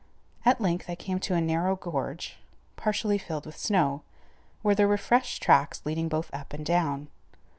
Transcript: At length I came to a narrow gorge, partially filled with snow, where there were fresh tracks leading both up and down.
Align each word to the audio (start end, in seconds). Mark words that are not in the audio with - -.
At 0.45 0.59
length 0.59 0.89
I 0.89 0.95
came 0.95 1.19
to 1.19 1.35
a 1.35 1.41
narrow 1.41 1.75
gorge, 1.75 2.37
partially 2.75 3.19
filled 3.19 3.45
with 3.45 3.55
snow, 3.55 4.01
where 4.63 4.73
there 4.73 4.87
were 4.87 4.97
fresh 4.97 5.39
tracks 5.39 5.83
leading 5.85 6.07
both 6.09 6.31
up 6.33 6.53
and 6.53 6.65
down. 6.65 7.07